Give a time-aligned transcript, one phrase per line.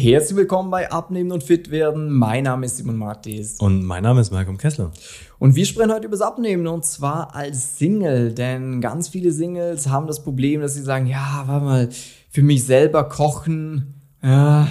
[0.00, 2.12] Herzlich willkommen bei Abnehmen und Fit werden.
[2.12, 3.56] Mein Name ist Simon Martis.
[3.58, 4.92] Und mein Name ist Malcolm Kessler.
[5.40, 9.88] Und wir sprechen heute über das Abnehmen und zwar als Single, denn ganz viele Singles
[9.88, 11.88] haben das Problem, dass sie sagen, ja, warte mal,
[12.30, 14.68] für mich selber kochen, ja,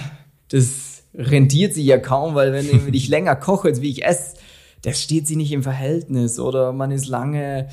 [0.48, 4.36] das rentiert sich ja kaum, weil wenn ich länger koche, als wie ich esse,
[4.80, 7.68] das steht sie nicht im Verhältnis oder man ist lange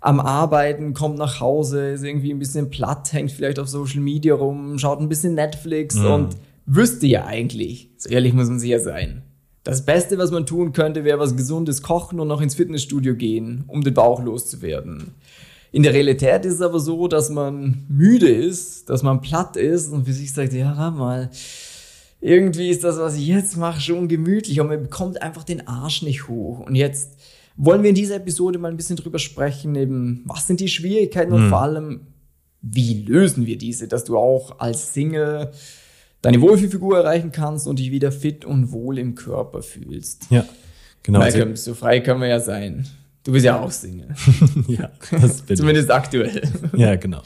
[0.00, 4.34] am Arbeiten, kommt nach Hause, ist irgendwie ein bisschen platt, hängt vielleicht auf Social Media
[4.34, 6.06] rum, schaut ein bisschen Netflix mhm.
[6.06, 6.36] und
[6.66, 9.22] wüsste ja eigentlich, so ehrlich muss man sich ja sein,
[9.64, 13.64] das Beste, was man tun könnte, wäre was Gesundes kochen und noch ins Fitnessstudio gehen,
[13.66, 15.14] um den Bauch loszuwerden.
[15.72, 19.88] In der Realität ist es aber so, dass man müde ist, dass man platt ist
[19.88, 21.30] und für sich sagt, ja, mal,
[22.20, 26.02] irgendwie ist das, was ich jetzt mache, schon gemütlich und man bekommt einfach den Arsch
[26.02, 26.60] nicht hoch.
[26.60, 27.18] Und jetzt
[27.56, 31.32] wollen wir in dieser Episode mal ein bisschen drüber sprechen, eben, was sind die Schwierigkeiten
[31.32, 31.50] und mhm.
[31.50, 32.00] vor allem,
[32.62, 35.50] wie lösen wir diese, dass du auch als Single
[36.22, 40.26] deine Wohlfühlfigur erreichen kannst und dich wieder fit und wohl im Körper fühlst.
[40.30, 40.44] Ja,
[41.02, 41.20] genau.
[41.20, 42.86] Malcolm, so frei können wir ja sein.
[43.24, 44.08] Du bist ja auch Single.
[44.68, 45.94] ja, das bin Zumindest ich.
[45.94, 46.42] aktuell.
[46.76, 47.22] ja, genau.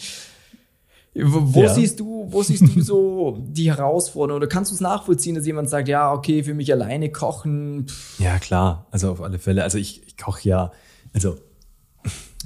[1.15, 1.75] Wo, ja.
[1.75, 4.39] siehst du, wo siehst du so die Herausforderung?
[4.39, 7.87] Oder kannst du es nachvollziehen, dass jemand sagt, ja, okay, für mich alleine kochen?
[7.89, 8.21] Pff.
[8.21, 8.87] Ja, klar.
[8.93, 9.65] Also auf alle Fälle.
[9.65, 10.73] Also ich, ich koche ja,
[11.13, 11.37] also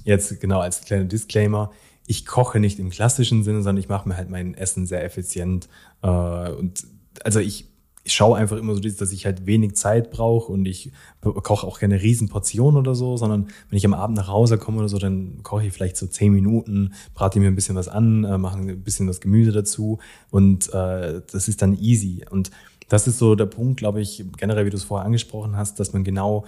[0.05, 1.71] jetzt genau als kleiner Disclaimer,
[2.07, 5.69] ich koche nicht im klassischen Sinne, sondern ich mache mir halt mein Essen sehr effizient.
[6.03, 6.87] Äh, und
[7.25, 7.67] also ich,
[8.07, 11.79] ich schaue einfach immer so, dass ich halt wenig Zeit brauche und ich koche auch
[11.79, 14.99] keine riesen Portionen oder so, sondern wenn ich am Abend nach Hause komme oder so,
[14.99, 18.59] dann koche ich vielleicht so zehn Minuten, brate mir ein bisschen was an, äh, mache
[18.59, 19.99] ein bisschen das Gemüse dazu
[20.31, 22.27] und äh, das ist dann easy.
[22.29, 22.51] Und
[22.91, 25.95] das ist so der Punkt, glaube ich, generell, wie du es vorher angesprochen hast, dass
[25.95, 26.45] man genau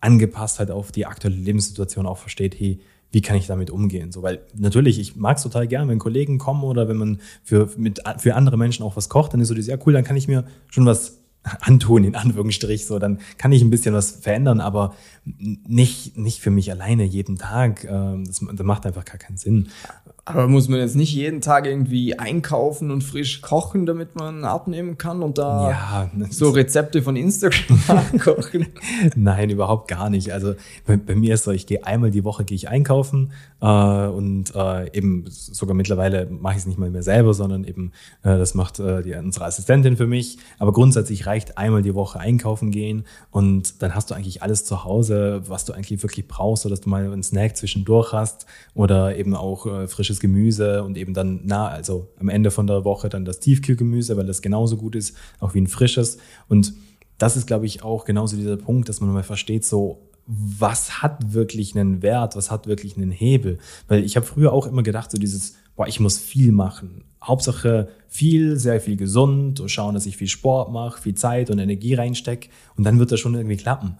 [0.00, 4.12] angepasst halt auf die aktuelle Lebenssituation auch versteht, hey, wie kann ich damit umgehen?
[4.12, 7.70] So, weil natürlich, ich mag es total gern, wenn Kollegen kommen oder wenn man für,
[7.76, 10.16] mit, für andere Menschen auch was kocht, dann ist so dieses, ja cool, dann kann
[10.16, 11.22] ich mir schon was
[11.60, 16.50] antun, in Anführungsstrich, so, dann kann ich ein bisschen was verändern, aber nicht, nicht für
[16.50, 17.84] mich alleine jeden Tag.
[17.84, 19.68] Ähm, das, das macht einfach gar keinen Sinn.
[20.28, 24.98] Aber muss man jetzt nicht jeden Tag irgendwie einkaufen und frisch kochen, damit man abnehmen
[24.98, 28.66] kann und da ja, so Rezepte von Instagram nachkochen?
[29.16, 30.32] Nein, überhaupt gar nicht.
[30.32, 30.54] Also
[30.86, 34.54] bei, bei, mir ist so, ich gehe einmal die Woche gehe ich einkaufen äh, und
[34.54, 38.54] äh, eben sogar mittlerweile mache ich es nicht mal mehr selber, sondern eben äh, das
[38.54, 40.38] macht äh, die, unsere Assistentin für mich.
[40.58, 44.84] Aber grundsätzlich reicht einmal die Woche einkaufen gehen und dann hast du eigentlich alles zu
[44.84, 49.16] Hause, was du eigentlich wirklich brauchst, so dass du mal einen Snack zwischendurch hast oder
[49.16, 52.84] eben auch äh, frisches frisches Gemüse und eben dann na, also am Ende von der
[52.84, 56.18] Woche dann das Tiefkühlgemüse, weil das genauso gut ist, auch wie ein frisches.
[56.48, 56.74] Und
[57.18, 61.32] das ist, glaube ich, auch genauso dieser Punkt, dass man mal versteht, so, was hat
[61.32, 63.58] wirklich einen Wert, was hat wirklich einen Hebel?
[63.88, 67.04] Weil ich habe früher auch immer gedacht, so dieses, boah, ich muss viel machen.
[67.22, 71.94] Hauptsache viel, sehr viel gesund, schauen, dass ich viel Sport mache, viel Zeit und Energie
[71.94, 73.96] reinstecke und dann wird das schon irgendwie klappen.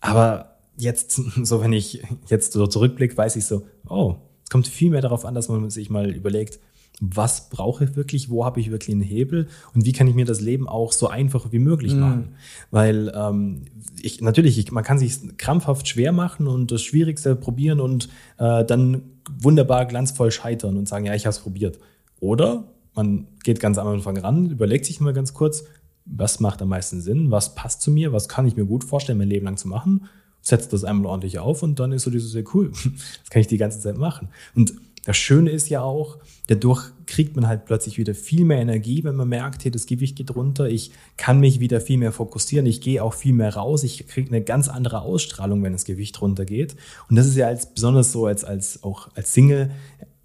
[0.00, 4.90] Aber jetzt, so wenn ich jetzt so zurückblicke, weiß ich so, oh, es kommt viel
[4.90, 6.60] mehr darauf an, dass man sich mal überlegt,
[7.00, 10.24] was brauche ich wirklich, wo habe ich wirklich einen Hebel und wie kann ich mir
[10.24, 12.00] das Leben auch so einfach wie möglich mhm.
[12.00, 12.28] machen.
[12.70, 13.62] Weil ähm,
[14.00, 18.08] ich natürlich, ich, man kann sich krampfhaft schwer machen und das Schwierigste probieren und
[18.38, 21.80] äh, dann wunderbar glanzvoll scheitern und sagen, ja, ich habe es probiert.
[22.20, 25.64] Oder man geht ganz am Anfang ran, überlegt sich mal ganz kurz,
[26.04, 29.18] was macht am meisten Sinn, was passt zu mir, was kann ich mir gut vorstellen,
[29.18, 30.06] mein Leben lang zu machen
[30.46, 32.70] setzt das einmal ordentlich auf und dann ist so dieses, sehr cool,
[33.22, 34.28] das kann ich die ganze Zeit machen.
[34.54, 34.74] Und
[35.04, 36.18] das Schöne ist ja auch,
[36.48, 40.16] dadurch kriegt man halt plötzlich wieder viel mehr Energie, wenn man merkt, hey, das Gewicht
[40.16, 43.82] geht runter, ich kann mich wieder viel mehr fokussieren, ich gehe auch viel mehr raus,
[43.84, 46.76] ich kriege eine ganz andere Ausstrahlung, wenn das Gewicht runtergeht.
[47.08, 49.70] Und das ist ja als besonders so als, als auch als Single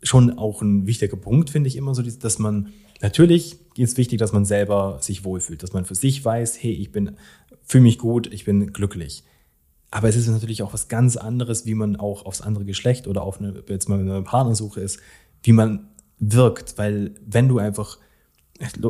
[0.04, 2.70] schon auch ein wichtiger Punkt, finde ich immer so, dass man
[3.02, 6.92] natürlich ist wichtig, dass man selber sich wohlfühlt, dass man für sich weiß, hey, ich
[6.92, 7.12] bin,
[7.64, 9.24] fühle mich gut, ich bin glücklich.
[9.92, 13.24] Aber es ist natürlich auch was ganz anderes, wie man auch aufs andere Geschlecht oder
[13.24, 15.00] auf eine, jetzt mal eine Partnersuche ist,
[15.44, 16.78] wie man wirkt.
[16.78, 17.98] Weil wenn du einfach,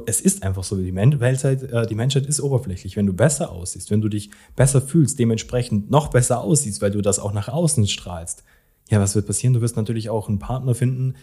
[0.06, 2.96] es ist einfach so, die, Menschheit, äh, die Menschheit ist oberflächlich.
[2.98, 7.02] Wenn du besser aussiehst, wenn du dich besser fühlst, dementsprechend noch besser aussiehst, weil du
[7.02, 8.44] das auch nach außen strahlst,
[8.92, 9.54] ja, was wird passieren?
[9.54, 11.16] Du wirst natürlich auch einen Partner finden,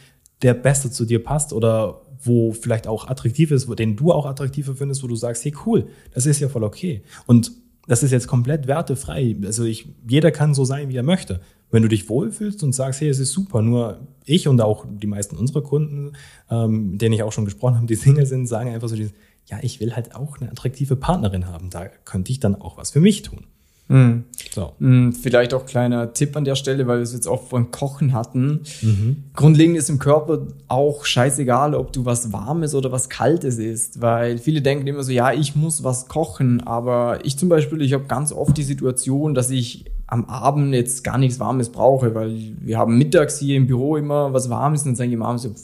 [0.43, 4.27] der besser zu dir passt oder wo vielleicht auch attraktiv ist, wo, den du auch
[4.27, 7.03] attraktiver findest, wo du sagst, hey cool, das ist ja voll okay.
[7.27, 7.53] Und
[7.89, 9.35] das ist jetzt komplett wertefrei.
[9.45, 11.41] Also ich, jeder kann so sein, wie er möchte.
[11.71, 15.07] Wenn du dich wohlfühlst und sagst, hey, es ist super, nur ich und auch die
[15.07, 16.13] meisten unserer Kunden,
[16.51, 19.13] ähm, denen ich auch schon gesprochen habe, die Single sind, sagen einfach so, dieses,
[19.47, 21.71] ja, ich will halt auch eine attraktive Partnerin haben.
[21.71, 23.47] Da könnte ich dann auch was für mich tun.
[23.89, 24.25] Mhm.
[24.55, 24.73] So.
[24.79, 28.13] Mhm, vielleicht auch kleiner Tipp an der Stelle, weil wir es jetzt auch beim Kochen
[28.13, 28.61] hatten.
[28.83, 29.25] Mhm.
[29.35, 34.39] Grundlegend ist im Körper auch scheißegal, ob du was Warmes oder was Kaltes isst, weil
[34.39, 38.05] viele denken immer so, ja, ich muss was kochen, aber ich zum Beispiel, ich habe
[38.05, 42.79] ganz oft die Situation, dass ich am Abend jetzt gar nichts Warmes brauche, weil wir
[42.79, 45.55] haben mittags hier im Büro immer was Warmes und dann sage ich am so,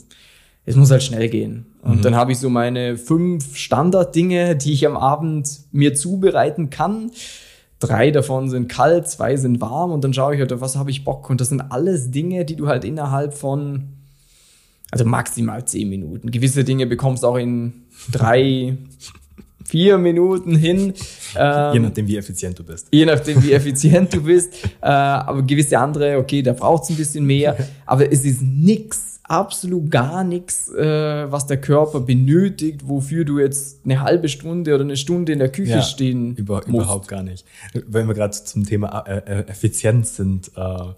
[0.67, 1.65] es muss halt schnell gehen.
[1.83, 2.01] Und mhm.
[2.01, 7.11] dann habe ich so meine fünf Standarddinge, die ich am Abend mir zubereiten kann.
[7.85, 10.89] Drei davon sind kalt, zwei sind warm und dann schaue ich halt, auf was habe
[10.91, 11.29] ich Bock.
[11.29, 13.83] Und das sind alles Dinge, die du halt innerhalb von,
[14.91, 16.31] also maximal zehn Minuten.
[16.31, 17.73] Gewisse Dinge bekommst du auch in
[18.11, 18.77] drei,
[19.65, 20.93] vier Minuten hin.
[21.35, 22.87] Ähm, je nachdem, wie effizient du bist.
[22.91, 24.53] Je nachdem, wie effizient du bist.
[24.81, 27.57] Äh, aber gewisse andere, okay, da braucht es ein bisschen mehr.
[27.87, 33.83] Aber es ist nix absolut gar nichts, äh, was der Körper benötigt, wofür du jetzt
[33.85, 36.69] eine halbe Stunde oder eine Stunde in der Küche ja, stehen über, musst.
[36.69, 37.45] Überhaupt gar nicht.
[37.87, 40.93] Wenn wir gerade zum Thema äh, äh, Effizienz sind, äh,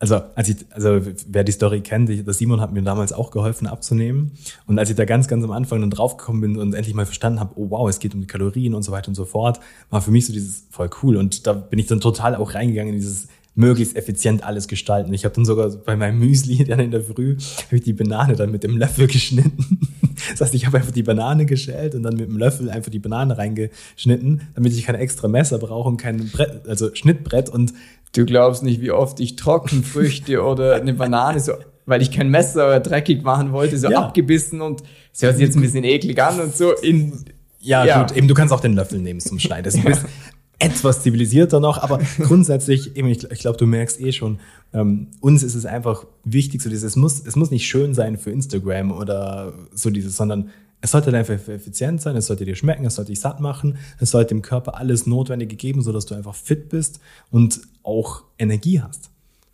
[0.00, 3.30] also, als ich, also wer die Story kennt, ich, der Simon hat mir damals auch
[3.30, 4.32] geholfen abzunehmen.
[4.66, 7.38] Und als ich da ganz, ganz am Anfang dann draufgekommen bin und endlich mal verstanden
[7.38, 10.00] habe, oh wow, es geht um die Kalorien und so weiter und so fort, war
[10.00, 11.18] für mich so dieses voll cool.
[11.18, 13.28] Und da bin ich dann total auch reingegangen in dieses
[13.60, 15.12] möglichst effizient alles gestalten.
[15.14, 17.36] Ich habe dann sogar bei meinem Müsli dann in der Früh
[17.66, 19.80] habe ich die Banane dann mit dem Löffel geschnitten.
[20.32, 22.98] Das heißt, ich habe einfach die Banane geschält und dann mit dem Löffel einfach die
[22.98, 27.72] Banane reingeschnitten, damit ich kein extra Messer brauche und kein Brett, also Schnittbrett und
[28.12, 31.54] du glaubst nicht, wie oft ich Trockenfrüchte oder eine Banane so
[31.86, 34.02] weil ich kein Messer dreckig machen wollte, so ja.
[34.02, 37.24] abgebissen und es hört sich jetzt ein bisschen eklig an und so in
[37.60, 39.72] ja, ja, gut, eben du kannst auch den Löffel nehmen zum Schneiden.
[39.84, 39.94] Ja
[40.60, 44.38] etwas zivilisierter noch, aber grundsätzlich, eben, ich, ich glaube, du merkst eh schon,
[44.72, 48.16] ähm, uns ist es einfach wichtig, so dieses, es muss, es muss nicht schön sein
[48.16, 50.50] für Instagram oder so dieses, sondern
[50.82, 54.10] es sollte einfach effizient sein, es sollte dir schmecken, es sollte dich satt machen, es
[54.10, 59.10] sollte dem Körper alles Notwendige geben, sodass du einfach fit bist und auch Energie hast.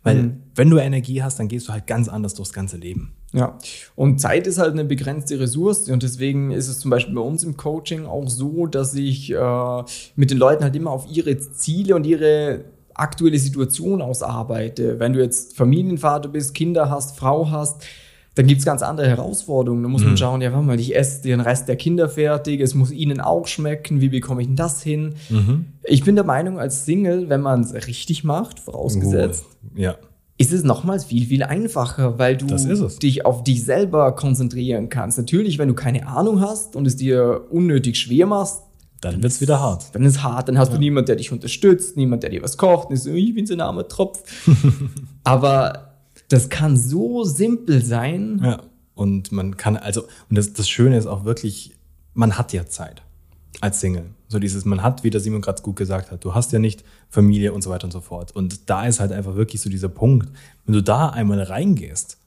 [0.07, 0.43] Weil mhm.
[0.55, 3.13] wenn du Energie hast, dann gehst du halt ganz anders durchs ganze Leben.
[3.33, 3.57] Ja,
[3.95, 7.43] und Zeit ist halt eine begrenzte Ressource und deswegen ist es zum Beispiel bei uns
[7.43, 9.83] im Coaching auch so, dass ich äh,
[10.15, 12.63] mit den Leuten halt immer auf ihre Ziele und ihre
[12.93, 14.99] aktuelle Situation ausarbeite.
[14.99, 17.85] Wenn du jetzt Familienvater bist, Kinder hast, Frau hast,
[18.37, 19.83] dann gibt's ganz andere Herausforderungen.
[19.83, 20.17] Da muss man mhm.
[20.17, 23.47] schauen, ja, warte mal, ich esse den Rest der Kinder fertig, es muss ihnen auch
[23.47, 25.15] schmecken, wie bekomme ich denn das hin?
[25.29, 25.65] Mhm.
[25.83, 29.45] Ich bin der Meinung, als Single, wenn man es richtig macht, vorausgesetzt,
[29.75, 29.95] uh, ja
[30.39, 35.17] ist es nochmals viel, viel einfacher, weil du dich auf dich selber konzentrieren kannst.
[35.17, 38.61] Natürlich, wenn du keine Ahnung hast und es dir unnötig schwer machst,
[39.01, 39.93] dann wird es wieder hart.
[39.93, 40.75] Dann ist hart, dann hast ja.
[40.75, 43.53] du niemand, der dich unterstützt, niemand, der dir was kocht, und so, ich bin so
[43.53, 44.23] ein armer Tropf.
[45.23, 45.96] Aber
[46.29, 48.41] das kann so simpel sein.
[48.43, 48.63] Ja.
[48.95, 51.75] Und man kann, also, und das, das Schöne ist auch wirklich,
[52.13, 53.03] man hat ja Zeit
[53.61, 54.05] als Single.
[54.27, 56.83] So dieses, man hat, wie der Simon gerade gut gesagt hat, du hast ja nicht
[57.09, 58.35] Familie und so weiter und so fort.
[58.35, 60.29] Und da ist halt einfach wirklich so dieser Punkt,
[60.65, 62.17] wenn du da einmal reingehst,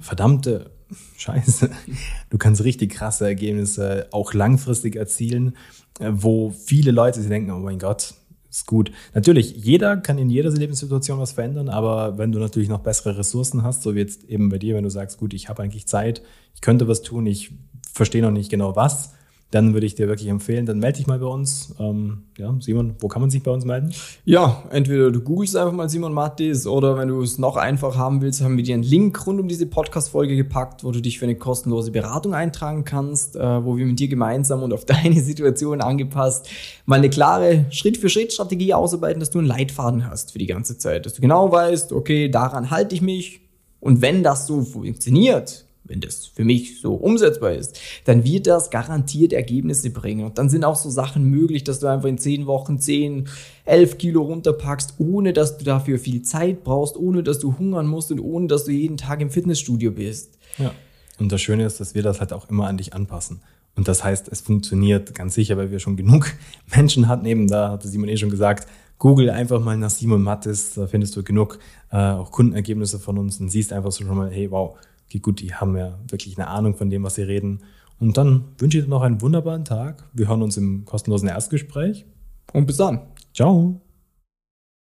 [0.00, 0.70] verdammte
[1.16, 1.70] Scheiße,
[2.30, 5.56] du kannst richtig krasse Ergebnisse auch langfristig erzielen,
[5.98, 8.14] äh, wo viele Leute sich denken, oh mein Gott,
[8.56, 8.90] ist gut.
[9.14, 13.62] Natürlich, jeder kann in jeder Lebenssituation was verändern, aber wenn du natürlich noch bessere Ressourcen
[13.62, 16.22] hast, so wie jetzt eben bei dir, wenn du sagst, gut, ich habe eigentlich Zeit,
[16.54, 17.52] ich könnte was tun, ich
[17.92, 19.12] verstehe noch nicht genau was,
[19.52, 21.74] dann würde ich dir wirklich empfehlen, dann melde dich mal bei uns.
[21.78, 23.92] Ähm, ja, Simon, wo kann man sich bei uns melden?
[24.24, 28.20] Ja, entweder du googelst einfach mal Simon Mattis oder wenn du es noch einfach haben
[28.22, 31.26] willst, haben wir dir einen Link rund um diese Podcast-Folge gepackt, wo du dich für
[31.26, 35.80] eine kostenlose Beratung eintragen kannst, äh, wo wir mit dir gemeinsam und auf deine Situation
[35.80, 36.48] angepasst
[36.84, 41.14] mal eine klare Schritt-für-Schritt-Strategie ausarbeiten, dass du einen Leitfaden hast für die ganze Zeit, dass
[41.14, 43.40] du genau weißt, okay, daran halte ich mich
[43.80, 48.70] und wenn das so funktioniert, wenn das für mich so umsetzbar ist, dann wird das
[48.70, 50.26] garantiert Ergebnisse bringen.
[50.26, 53.28] Und dann sind auch so Sachen möglich, dass du einfach in zehn Wochen zehn,
[53.64, 58.10] elf Kilo runterpackst, ohne dass du dafür viel Zeit brauchst, ohne dass du hungern musst
[58.10, 60.38] und ohne dass du jeden Tag im Fitnessstudio bist.
[60.58, 60.72] Ja.
[61.18, 63.40] Und das Schöne ist, dass wir das halt auch immer an dich anpassen.
[63.74, 66.32] Und das heißt, es funktioniert ganz sicher, weil wir schon genug
[66.74, 67.26] Menschen hatten.
[67.26, 68.66] Eben da hatte Simon eh schon gesagt,
[68.98, 71.58] Google einfach mal nach Simon Mattis, da findest du genug
[71.90, 74.76] äh, auch Kundenergebnisse von uns und siehst einfach so schon mal, hey, wow,
[75.06, 77.60] okay, gut, die haben ja wirklich eine Ahnung von dem, was sie reden.
[77.98, 80.04] Und dann wünsche ich dir noch einen wunderbaren Tag.
[80.12, 82.04] Wir hören uns im kostenlosen Erstgespräch.
[82.52, 83.00] Und bis dann.
[83.32, 83.80] Ciao.